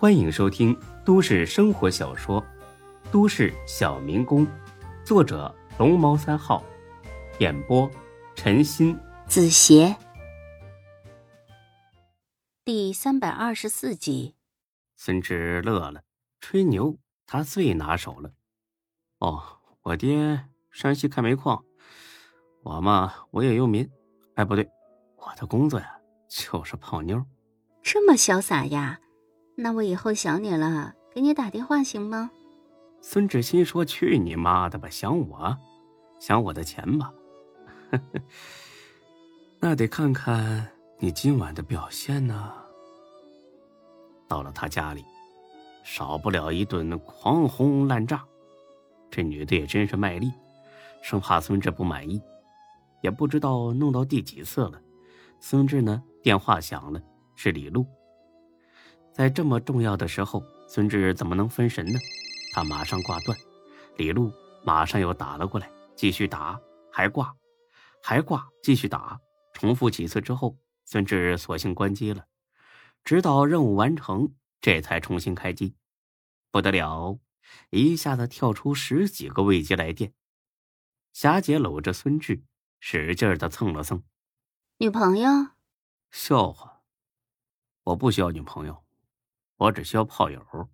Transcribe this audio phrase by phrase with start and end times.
[0.00, 0.74] 欢迎收听
[1.04, 2.40] 都市生活小说
[3.12, 4.46] 《都市小民工》，
[5.04, 6.64] 作者龙猫三号，
[7.38, 7.86] 演播
[8.34, 9.94] 陈鑫、子邪，
[12.64, 14.34] 第三百二十四集。
[14.96, 16.02] 孙志乐了，
[16.40, 16.96] 吹牛
[17.26, 18.32] 他最拿手了。
[19.18, 19.42] 哦，
[19.82, 21.62] 我爹山西开煤矿，
[22.62, 23.86] 我嘛我也游民。
[24.36, 24.66] 哎，不对，
[25.16, 27.22] 我的工作呀就是泡妞。
[27.82, 28.98] 这么潇洒呀？
[29.62, 32.30] 那我以后想你了，给你打电话行吗？
[33.02, 34.88] 孙志新说：“去你妈的吧！
[34.88, 35.54] 想我，
[36.18, 37.12] 想我的钱吧？
[39.58, 40.66] 那得看看
[40.98, 42.54] 你今晚的表现呢。”
[44.26, 45.04] 到了他家里，
[45.84, 48.24] 少不了一顿狂轰滥炸。
[49.10, 50.32] 这女的也真是卖力，
[51.02, 52.18] 生怕孙志不满意。
[53.02, 54.80] 也不知道弄到第几次了，
[55.38, 57.02] 孙志呢，电话响了，
[57.34, 57.84] 是李璐。
[59.12, 61.98] 在这么重要的时候，孙志怎么能分神呢？
[62.52, 63.36] 他马上挂断，
[63.96, 64.32] 李璐
[64.64, 67.34] 马上又打了过来，继续打，还挂，
[68.02, 69.20] 还挂，继续打，
[69.52, 72.26] 重复几次之后，孙志索性关机了，
[73.04, 75.74] 直到任务完成，这才重新开机。
[76.50, 77.18] 不得了，
[77.70, 80.12] 一下子跳出十几个未接来电。
[81.12, 82.42] 霞姐搂着孙志，
[82.78, 84.02] 使劲的蹭了蹭。
[84.78, 85.28] 女朋友？
[86.10, 86.80] 笑话，
[87.84, 88.82] 我不需要女朋友。
[89.60, 90.70] 我只需要炮友，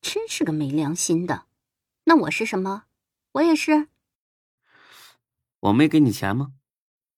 [0.00, 1.46] 真是个没良心的。
[2.02, 2.86] 那我是什么？
[3.32, 3.88] 我也是。
[5.60, 6.54] 我没给你钱吗？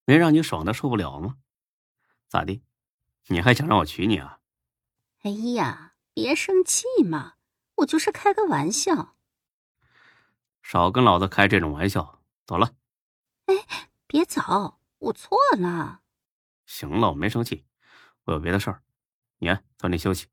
[0.05, 1.39] 没让你爽的受不了吗？
[2.29, 2.63] 咋的？
[3.29, 4.41] 你还想让我娶你啊？
[5.23, 7.37] 哎呀，别生气嘛，
[7.77, 9.17] 我就是开个玩笑。
[10.63, 12.21] 少跟老子开这种玩笑。
[12.45, 12.75] 走了。
[13.47, 16.03] 哎，别走，我错了。
[16.67, 17.65] 行了，我没生气，
[18.25, 18.83] 我有别的事儿，
[19.39, 20.27] 你早点休息。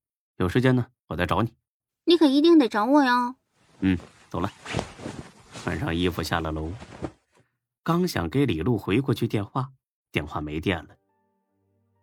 [0.44, 1.54] 有时间呢，我再找你。
[2.04, 3.36] 你可一定得找我哟。
[3.80, 3.98] 嗯，
[4.30, 4.52] 走了。
[5.64, 6.70] 穿上衣服下了楼，
[7.82, 9.70] 刚想给李璐回过去电话，
[10.12, 10.90] 电话没电了。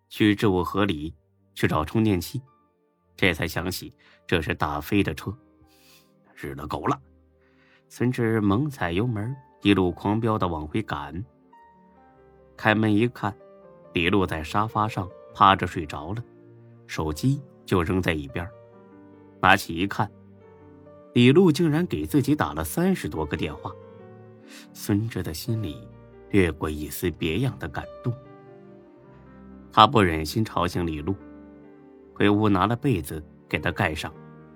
[0.09, 1.15] 去置物盒里
[1.55, 2.41] 去找充电器，
[3.15, 3.95] 这才想起
[4.27, 5.37] 这是大飞的车。
[6.35, 6.99] 日了狗了！
[7.91, 11.23] 孙志猛踩油门，一路狂飙的往回赶。
[12.57, 13.37] 开门一看，
[13.93, 16.25] 李璐在沙发上趴着睡着了，
[16.87, 17.43] 手机。
[17.71, 18.45] 就扔在一边，
[19.41, 20.11] 拿起一看，
[21.15, 23.71] 李璐竟然给自己打了三十多个电话。
[24.73, 25.87] 孙志的心里
[26.31, 28.13] 掠过一丝别样的感动。
[29.71, 31.15] 他不忍心吵醒李璐，
[32.13, 34.13] 回屋拿了被子给她盖上，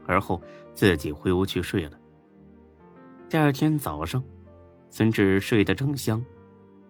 [0.09, 0.43] 而后
[0.75, 1.97] 自己回屋去睡了。
[3.29, 4.21] 第二天早上，
[4.91, 6.21] 孙志睡得正香，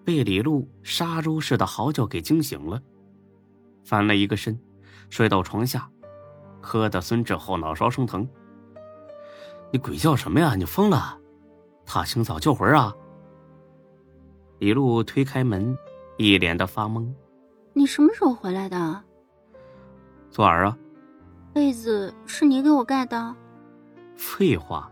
[0.06, 2.82] 被李璐杀猪似的嚎叫给惊醒了，
[3.84, 4.58] 翻了一个身，
[5.10, 5.86] 摔到床下。
[6.64, 8.26] 磕的孙志后脑勺生疼。
[9.70, 10.54] 你鬼叫什么呀？
[10.54, 11.18] 你疯了？
[11.84, 12.94] 大清早叫魂啊！
[14.58, 15.76] 李璐推开门，
[16.16, 17.06] 一脸的发懵。
[17.74, 19.02] 你什么时候回来的？
[20.30, 20.78] 昨儿啊。
[21.52, 23.34] 被子是你给我盖的？
[24.16, 24.90] 废话，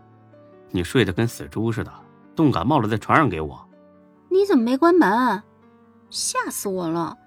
[0.69, 1.91] 你睡得跟死猪似的，
[2.35, 3.59] 冻感冒了在床上给我。
[4.29, 5.41] 你怎么没关门？
[6.09, 7.17] 吓死我了！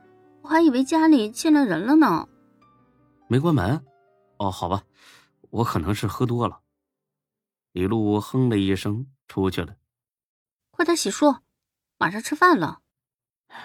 [0.43, 2.29] 我还以为家里进了人了呢。
[3.27, 3.83] 没关门。
[4.39, 4.85] 哦，好吧，
[5.51, 6.63] 我可能是喝多了。
[7.73, 9.77] 李璐哼了一声，出去了。
[10.71, 11.41] 快点洗漱，
[11.99, 12.83] 马上吃饭了。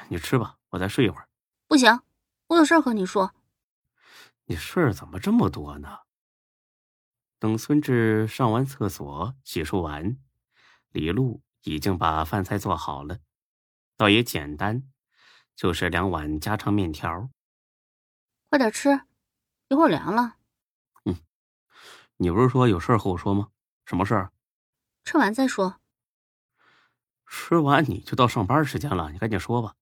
[0.10, 1.28] 你吃吧，我再睡一会儿。
[1.68, 2.02] 不行，
[2.48, 3.34] 我有事和你说。
[4.46, 6.00] 你事儿怎么这么多呢？
[7.40, 10.18] 等孙志上完厕所、洗漱完，
[10.92, 13.20] 李璐已经把饭菜做好了，
[13.98, 14.84] 倒也简单，
[15.56, 17.30] 就是两碗家常面条。
[18.50, 19.02] 快点吃，
[19.70, 20.38] 一会儿凉了。
[22.22, 23.48] 你不是说有事儿和我说吗？
[23.84, 24.32] 什么事儿？
[25.04, 25.82] 吃完再说。
[27.26, 29.74] 吃完你就到上班时间了，你赶紧说吧。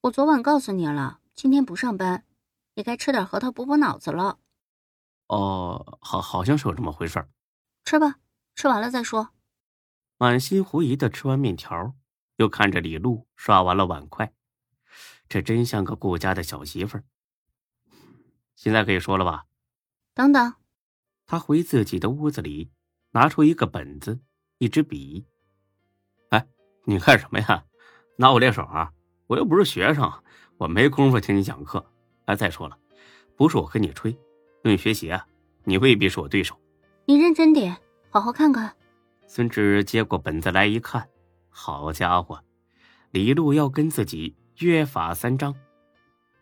[0.00, 2.26] 我昨晚告诉你了，今天不上班，
[2.74, 4.40] 你该吃点核桃补补脑子了。
[5.28, 7.30] 哦，好，好像是有这么回事儿。
[7.84, 8.16] 吃吧，
[8.56, 9.28] 吃完了再说。
[10.18, 11.94] 满心狐疑的吃完面条，
[12.38, 14.32] 又看着李璐刷完了碗筷，
[15.28, 17.04] 这真像个顾家的小媳妇儿。
[18.56, 19.46] 现在可以说了吧？
[20.12, 20.54] 等等。
[21.32, 22.70] 他回自己的屋子里，
[23.12, 24.20] 拿出一个本子，
[24.58, 25.24] 一支笔。
[26.28, 26.46] 哎，
[26.84, 27.64] 你干什么呀？
[28.18, 28.92] 拿我练手啊？
[29.28, 30.12] 我又不是学生，
[30.58, 31.82] 我没工夫听你讲课。
[32.26, 32.76] 哎，再说了，
[33.34, 34.14] 不是我跟你吹，
[34.62, 35.26] 论学习啊，
[35.64, 36.54] 你未必是我对手。
[37.06, 37.74] 你认真点，
[38.10, 38.76] 好好看看。
[39.26, 41.08] 孙志接过本子来一看，
[41.48, 42.38] 好家伙，
[43.10, 45.54] 李璐要跟自己约法三章：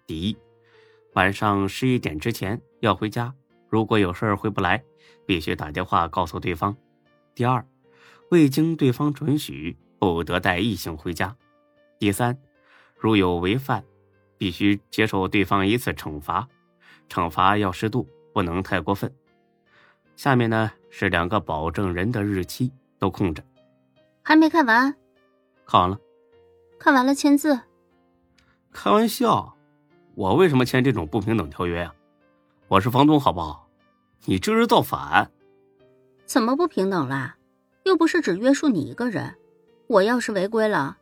[0.05, 0.37] 第一，
[1.15, 3.33] 晚上十一点之前要回家。
[3.71, 4.83] 如果有事儿回不来，
[5.25, 6.77] 必须打电话告诉对方。
[7.35, 7.65] 第二，
[8.31, 11.35] 未经对方准许，不得带异性回家。
[11.99, 12.37] 第三，
[12.99, 13.85] 如有违犯，
[14.37, 16.49] 必须接受对方一次惩罚，
[17.09, 19.11] 惩罚要适度，不能太过分。
[20.17, 23.43] 下面呢是两个保证人的日期，都空着。
[24.23, 24.95] 还没看完？
[25.65, 25.99] 看完了。
[26.79, 27.61] 看完了签字。
[28.73, 29.57] 开玩笑，
[30.15, 31.95] 我为什么签这种不平等条约呀？
[32.71, 33.69] 我是房东，好不好？
[34.27, 35.29] 你这是造反！
[36.25, 37.37] 怎么不平等啦？
[37.83, 39.37] 又不是只约束你一个人。
[39.89, 40.97] 我要是违规了，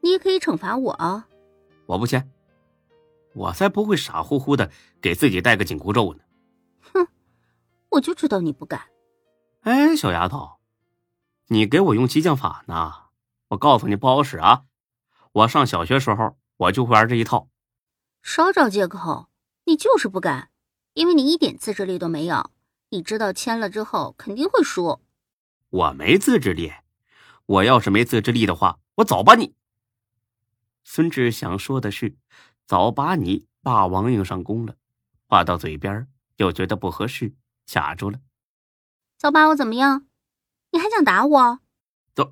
[0.00, 1.28] 你也可以惩罚我啊。
[1.84, 2.26] 我不签，
[3.34, 4.70] 我才不会傻乎乎的
[5.02, 6.20] 给自己戴个紧箍咒呢。
[6.94, 7.06] 哼，
[7.90, 8.80] 我就知道你不敢。
[9.60, 10.52] 哎，小丫头，
[11.48, 12.94] 你给我用激将法呢？
[13.48, 14.62] 我告诉你不好使啊！
[15.32, 17.50] 我上小学时候我就会玩这一套。
[18.22, 19.28] 少找借口，
[19.64, 20.49] 你就是不敢。
[21.00, 22.50] 因为你一点自制力都没有，
[22.90, 25.00] 你知道签了之后肯定会输。
[25.70, 26.74] 我没自制力，
[27.46, 29.54] 我要是没自制力的话，我早把你。
[30.84, 32.18] 孙志想说的是，
[32.66, 34.76] 早把你霸王硬上弓了，
[35.26, 36.06] 话到嘴边
[36.36, 37.34] 又觉得不合适，
[37.66, 38.20] 卡住了。
[39.16, 40.06] 早把我怎么样？
[40.72, 41.60] 你还想打我？
[42.14, 42.30] 早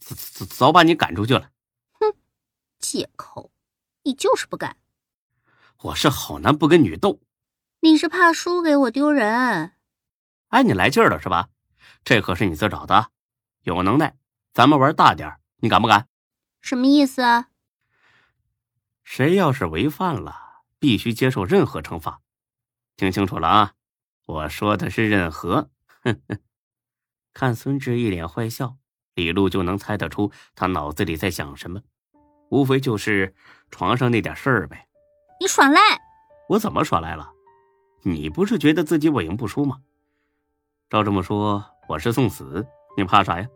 [0.00, 1.52] 早早早把你赶出去了。
[2.00, 2.12] 哼，
[2.80, 3.52] 借口，
[4.02, 4.76] 你就是不敢。
[5.82, 7.20] 我是好男不跟女斗。
[7.84, 9.72] 你是怕输给我丢人？
[10.50, 11.48] 哎，你来劲儿了是吧？
[12.04, 13.10] 这可是你自找的，
[13.62, 14.16] 有能耐
[14.54, 16.06] 咱们玩大点你敢不敢？
[16.60, 17.48] 什么意思啊？
[19.02, 22.20] 谁要是违反了，必须接受任何惩罚。
[22.96, 23.72] 听清楚了啊！
[24.26, 25.68] 我说的是任何。
[26.04, 26.38] 哼哼，
[27.34, 28.76] 看孙志一脸坏笑，
[29.16, 31.82] 李璐就能猜得出他脑子里在想什么，
[32.48, 33.34] 无非就是
[33.72, 34.86] 床上那点事儿呗。
[35.40, 35.80] 你耍赖！
[36.48, 37.28] 我怎么耍赖了？
[38.04, 39.78] 你不是觉得自己稳赢不输吗？
[40.90, 42.66] 照这么说，我是送死，
[42.96, 43.48] 你怕啥呀？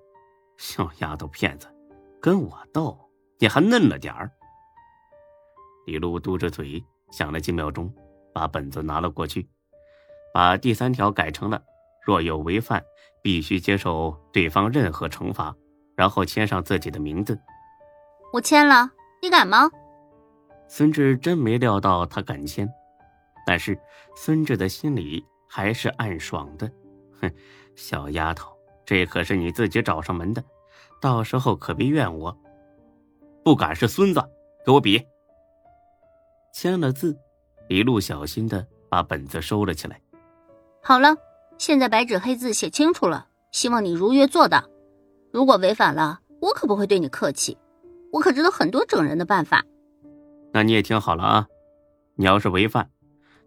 [0.57, 1.67] 小丫头片子，
[2.21, 2.97] 跟我斗，
[3.41, 4.31] 你还嫩了点儿。
[5.85, 7.93] 李璐嘟着嘴想了几秒钟，
[8.33, 9.49] 把本子拿了过去，
[10.33, 11.61] 把第三条改成了：
[12.05, 12.81] 若有违犯，
[13.23, 15.53] 必须接受对方任何惩罚，
[15.97, 17.37] 然后签上自己的名字。
[18.33, 18.89] 我签了，
[19.21, 19.69] 你敢吗？
[20.69, 22.73] 孙志真没料到他敢签。
[23.47, 23.79] 但是
[24.17, 26.69] 孙志的心里还是暗爽的，
[27.21, 27.33] 哼，
[27.77, 28.53] 小丫头，
[28.85, 30.43] 这可是你自己找上门的，
[31.01, 32.37] 到时候可别怨我。
[33.45, 34.21] 不敢是孙子，
[34.65, 35.01] 给我比。
[36.53, 37.17] 签了字，
[37.69, 40.01] 李路小心的把本子收了起来。
[40.83, 41.17] 好了，
[41.57, 44.65] 现在白纸黑字写清楚了，希望你如约做到。
[45.33, 47.57] 如果违反了，我可不会对你客气，
[48.13, 49.65] 我可知道很多整人的办法。
[50.53, 51.47] 那你也听好了啊，
[52.17, 52.91] 你要是违反。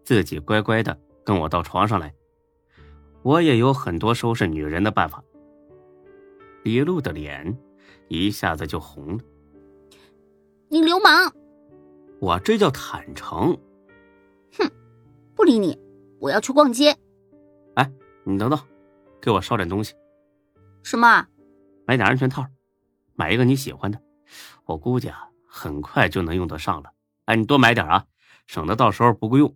[0.10, 2.12] 自己乖乖的跟我到床上来，
[3.22, 5.24] 我也有很多收拾女人的办法。
[6.64, 7.56] 李璐的脸
[8.08, 9.24] 一下子就红了。
[10.68, 11.32] 你流氓！
[12.20, 13.56] 我这叫坦诚。
[14.58, 14.68] 哼，
[15.36, 15.80] 不理你，
[16.20, 16.98] 我要去逛街。
[17.76, 17.92] 哎，
[18.24, 18.60] 你等等，
[19.22, 19.94] 给我捎点东西。
[20.82, 21.24] 什么？
[21.86, 22.44] 买点安全套，
[23.14, 24.02] 买一个你喜欢的，
[24.66, 26.90] 我估计啊，很快就能用得上了。
[27.26, 28.08] 哎，你多买点啊，
[28.48, 29.56] 省得到时候不够用。